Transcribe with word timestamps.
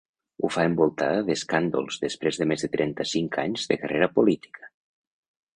Ho 0.45 0.49
fa 0.53 0.63
envoltada 0.69 1.19
d’escàndols 1.27 2.01
després 2.05 2.41
de 2.41 2.49
més 2.53 2.65
de 2.67 2.71
trenta-cinc 2.77 3.39
anys 3.47 3.69
de 3.73 3.81
carrera 3.85 4.11
política. 4.17 4.71